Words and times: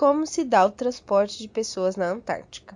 como 0.00 0.26
se 0.26 0.44
dá 0.44 0.64
o 0.64 0.70
transporte 0.70 1.36
de 1.36 1.46
pessoas 1.46 1.94
na 1.94 2.06
Antártica. 2.06 2.74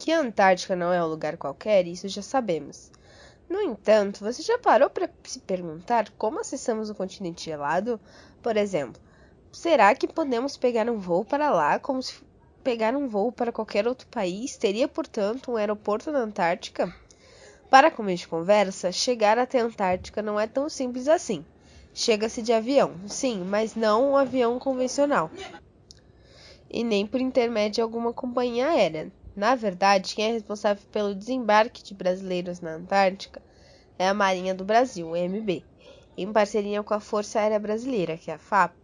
Que 0.00 0.10
a 0.10 0.18
Antártica 0.18 0.74
não 0.74 0.92
é 0.92 1.00
um 1.00 1.06
lugar 1.06 1.36
qualquer, 1.36 1.86
isso 1.86 2.08
já 2.08 2.22
sabemos. 2.22 2.90
No 3.48 3.60
entanto, 3.60 4.24
você 4.24 4.42
já 4.42 4.58
parou 4.58 4.90
para 4.90 5.08
se 5.22 5.38
perguntar 5.38 6.10
como 6.18 6.40
acessamos 6.40 6.90
o 6.90 6.94
continente 6.96 7.44
gelado? 7.44 8.00
Por 8.42 8.56
exemplo, 8.56 9.00
será 9.52 9.94
que 9.94 10.08
podemos 10.08 10.56
pegar 10.56 10.90
um 10.90 10.98
voo 10.98 11.24
para 11.24 11.50
lá 11.50 11.78
como 11.78 12.02
se 12.02 12.14
pegar 12.64 12.96
um 12.96 13.06
voo 13.06 13.30
para 13.30 13.52
qualquer 13.52 13.86
outro 13.86 14.08
país? 14.08 14.56
Teria, 14.56 14.88
portanto, 14.88 15.52
um 15.52 15.56
aeroporto 15.56 16.10
na 16.10 16.18
Antártica? 16.18 16.92
Para 17.70 17.92
começo 17.92 18.22
de 18.22 18.28
conversa, 18.28 18.90
chegar 18.90 19.38
até 19.38 19.60
a 19.60 19.66
Antártica 19.66 20.20
não 20.20 20.40
é 20.40 20.48
tão 20.48 20.68
simples 20.68 21.06
assim. 21.06 21.46
Chega-se 21.94 22.42
de 22.42 22.52
avião, 22.52 22.96
sim, 23.06 23.44
mas 23.44 23.76
não 23.76 24.10
um 24.10 24.16
avião 24.16 24.58
convencional. 24.58 25.30
E 26.70 26.84
nem 26.84 27.06
por 27.06 27.20
intermédio 27.20 27.76
de 27.76 27.80
alguma 27.80 28.12
companhia 28.12 28.68
aérea. 28.68 29.10
Na 29.34 29.54
verdade, 29.54 30.14
quem 30.14 30.26
é 30.26 30.32
responsável 30.32 30.84
pelo 30.90 31.14
desembarque 31.14 31.82
de 31.82 31.94
brasileiros 31.94 32.60
na 32.60 32.74
Antártica 32.74 33.42
é 33.98 34.08
a 34.08 34.14
Marinha 34.14 34.54
do 34.54 34.64
Brasil, 34.64 35.16
MB, 35.16 35.64
em 36.16 36.32
parceria 36.32 36.82
com 36.82 36.94
a 36.94 37.00
Força 37.00 37.40
Aérea 37.40 37.58
Brasileira, 37.58 38.18
que 38.18 38.30
é 38.30 38.34
a 38.34 38.38
FAP. 38.38 38.74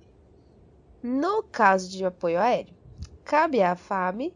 No 1.03 1.43
caso 1.43 1.91
de 1.91 2.05
apoio 2.05 2.41
aéreo, 2.41 2.75
cabe 3.25 3.61
à 3.61 3.77
FAB 3.77 4.33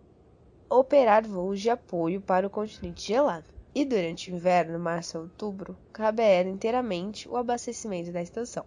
operar 0.68 1.26
voos 1.26 1.60
de 1.60 1.70
apoio 1.70 2.20
para 2.20 2.46
o 2.46 2.50
continente 2.50 3.06
gelado. 3.06 3.46
E 3.74 3.84
durante 3.84 4.30
o 4.30 4.34
inverno, 4.34 4.78
março 4.78 5.16
a 5.16 5.20
outubro, 5.20 5.76
cabe 5.92 6.22
a 6.22 6.26
ela 6.26 6.48
inteiramente 6.48 7.28
o 7.28 7.36
abastecimento 7.36 8.10
da 8.12 8.20
estação, 8.20 8.64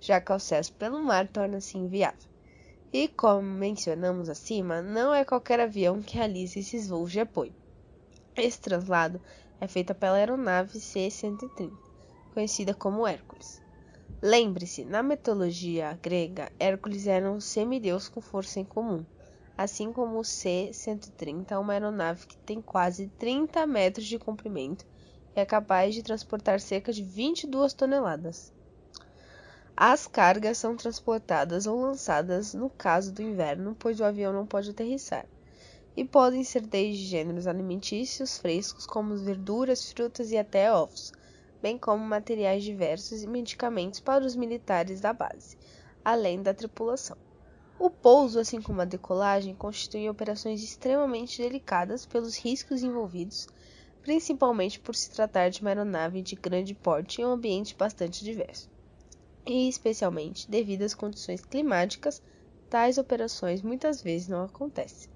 já 0.00 0.20
que 0.20 0.30
o 0.30 0.34
acesso 0.34 0.72
pelo 0.74 1.02
mar 1.02 1.26
torna-se 1.28 1.78
inviável. 1.78 2.33
E 2.96 3.08
como 3.08 3.42
mencionamos 3.42 4.28
acima, 4.28 4.80
não 4.80 5.12
é 5.12 5.24
qualquer 5.24 5.58
avião 5.58 6.00
que 6.00 6.14
realiza 6.14 6.60
esses 6.60 6.86
voos 6.86 7.10
de 7.10 7.18
apoio. 7.18 7.52
Esse 8.36 8.60
translado 8.60 9.20
é 9.60 9.66
feito 9.66 9.92
pela 9.96 10.14
aeronave 10.14 10.78
C-130, 10.78 11.72
conhecida 12.32 12.72
como 12.72 13.04
Hércules. 13.04 13.60
Lembre-se, 14.22 14.84
na 14.84 15.02
mitologia 15.02 15.98
grega, 16.00 16.52
Hércules 16.56 17.08
era 17.08 17.28
um 17.28 17.40
semideus 17.40 18.08
com 18.08 18.20
força 18.20 18.60
em 18.60 18.64
comum, 18.64 19.04
assim 19.58 19.92
como 19.92 20.20
o 20.20 20.24
C-130 20.24 21.50
é 21.50 21.58
uma 21.58 21.72
aeronave 21.72 22.28
que 22.28 22.36
tem 22.36 22.62
quase 22.62 23.08
30 23.18 23.66
metros 23.66 24.06
de 24.06 24.20
comprimento 24.20 24.86
e 25.34 25.40
é 25.40 25.44
capaz 25.44 25.96
de 25.96 26.02
transportar 26.04 26.60
cerca 26.60 26.92
de 26.92 27.02
22 27.02 27.74
toneladas. 27.74 28.52
As 29.76 30.06
cargas 30.06 30.58
são 30.58 30.76
transportadas 30.76 31.66
ou 31.66 31.80
lançadas 31.80 32.54
no 32.54 32.70
caso 32.70 33.12
do 33.12 33.22
inverno, 33.22 33.74
pois 33.76 33.98
o 33.98 34.04
avião 34.04 34.32
não 34.32 34.46
pode 34.46 34.70
aterrissar, 34.70 35.28
e 35.96 36.04
podem 36.04 36.44
ser 36.44 36.60
desde 36.64 37.04
gêneros 37.04 37.48
alimentícios 37.48 38.38
frescos, 38.38 38.86
como 38.86 39.16
verduras, 39.16 39.90
frutas 39.90 40.30
e 40.30 40.38
até 40.38 40.72
ovos, 40.72 41.10
bem 41.60 41.76
como 41.76 42.04
materiais 42.04 42.62
diversos 42.62 43.22
e 43.24 43.26
medicamentos 43.26 43.98
para 43.98 44.24
os 44.24 44.36
militares 44.36 45.00
da 45.00 45.12
base, 45.12 45.56
além 46.04 46.40
da 46.40 46.54
tripulação. 46.54 47.16
O 47.76 47.90
pouso, 47.90 48.38
assim 48.38 48.62
como 48.62 48.80
a 48.80 48.84
decolagem, 48.84 49.56
constituem 49.56 50.08
operações 50.08 50.62
extremamente 50.62 51.42
delicadas 51.42 52.06
pelos 52.06 52.36
riscos 52.36 52.84
envolvidos, 52.84 53.48
principalmente 54.02 54.78
por 54.78 54.94
se 54.94 55.10
tratar 55.10 55.48
de 55.48 55.62
uma 55.62 55.70
aeronave 55.70 56.22
de 56.22 56.36
grande 56.36 56.74
porte 56.76 57.20
em 57.20 57.24
um 57.24 57.32
ambiente 57.32 57.74
bastante 57.76 58.24
diverso 58.24 58.72
e 59.46 59.68
especialmente 59.68 60.50
devido 60.50 60.82
às 60.82 60.94
condições 60.94 61.44
climáticas, 61.44 62.22
tais 62.70 62.98
operações 62.98 63.60
muitas 63.62 64.02
vezes 64.02 64.26
não 64.28 64.44
acontecem. 64.44 65.08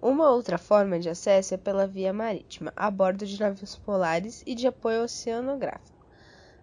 Uma 0.00 0.30
outra 0.30 0.58
forma 0.58 1.00
de 1.00 1.08
acesso 1.08 1.54
é 1.54 1.56
pela 1.56 1.86
via 1.86 2.12
marítima, 2.12 2.72
a 2.76 2.90
bordo 2.90 3.26
de 3.26 3.40
navios 3.40 3.76
polares 3.76 4.42
e 4.46 4.54
de 4.54 4.66
apoio 4.66 5.02
oceanográfico, 5.02 6.06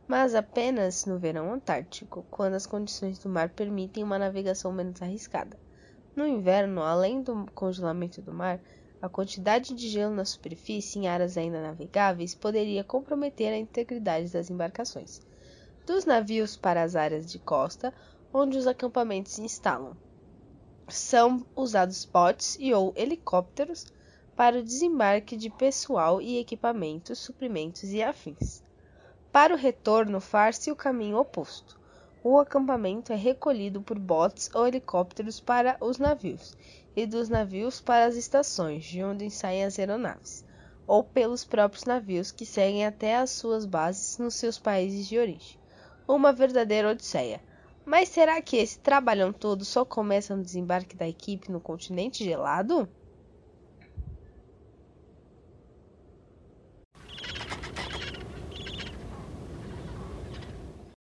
mas 0.07 0.34
apenas 0.34 1.06
no 1.06 1.19
verão 1.19 1.52
antártico, 1.52 2.25
quando 2.29 2.53
as 2.53 2.66
condições 2.66 3.19
do 3.19 3.28
mar 3.28 3.50
permitem 3.50 4.03
uma 4.03 4.18
navegação 4.18 4.72
menos 4.72 5.02
arriscada. 5.02 5.59
No 6.16 6.25
inverno, 6.25 6.81
além 6.81 7.22
do 7.22 7.46
congelamento 7.53 8.22
do 8.22 8.34
mar, 8.34 8.62
a 9.02 9.09
quantidade 9.09 9.73
de 9.73 9.90
gelo 9.90 10.16
na 10.16 10.23
superfície 10.23 11.00
em 11.00 11.07
áreas 11.07 11.35
ainda 11.38 11.62
navegáveis 11.62 12.34
poderia 12.34 12.84
comprometer 12.84 13.52
a 13.52 13.57
integridade 13.57 14.31
das 14.31 14.50
embarcações 14.50 15.19
dos 15.86 16.06
navios 16.06 16.56
para 16.56 16.82
as 16.82 16.96
áreas 16.96 17.30
de 17.30 17.38
costa 17.38 17.94
onde 18.34 18.58
os 18.58 18.66
acampamentos 18.66 19.34
se 19.34 19.42
instalam. 19.42 19.96
São 20.88 21.46
usados 21.56 22.06
botes 22.06 22.58
e 22.60 22.74
ou 22.74 22.94
helicópteros 22.96 23.92
para 24.36 24.60
o 24.60 24.64
desembarque 24.64 25.36
de 25.36 25.50
pessoal 25.50 26.22
e 26.22 26.40
equipamentos, 26.40 27.20
suprimentos 27.20 27.92
e 27.92 28.02
afins. 28.02 28.64
Para 29.32 29.54
o 29.54 29.58
retorno, 29.58 30.22
faz-se 30.22 30.72
o 30.72 30.76
caminho 30.76 31.18
oposto. 31.18 31.80
O 32.24 32.40
acampamento 32.40 33.12
é 33.12 33.16
recolhido 33.16 33.82
por 33.82 34.00
botes 34.00 34.50
ou 34.54 34.66
helicópteros 34.66 35.42
para 35.42 35.76
os 35.82 35.98
navios, 35.98 36.56
e 36.96 37.06
dos 37.06 37.28
navios 37.28 37.82
para 37.82 38.06
as 38.06 38.16
estações, 38.16 38.86
de 38.86 39.04
onde 39.04 39.30
saem 39.30 39.66
as 39.66 39.78
aeronaves, 39.78 40.46
ou 40.88 41.04
pelos 41.04 41.44
próprios 41.44 41.84
navios 41.84 42.32
que 42.32 42.46
seguem 42.46 42.86
até 42.86 43.18
as 43.18 43.32
suas 43.32 43.66
bases 43.66 44.18
nos 44.18 44.36
seus 44.36 44.58
países 44.58 45.08
de 45.08 45.20
origem 45.20 45.62
uma 46.08 46.34
verdadeira 46.34 46.90
odisseia. 46.91 47.41
Mas 47.86 48.09
será 48.09 48.41
que 48.41 48.58
esse 48.58 48.80
trabalhão 48.80 49.34
todo 49.34 49.66
só 49.66 49.84
começa 49.86 50.36
no 50.36 50.44
desembarque 50.44 50.96
da 50.96 51.08
equipe 51.08 51.52
no 51.52 51.59
continente 51.59 52.24
gelado? 52.24 52.90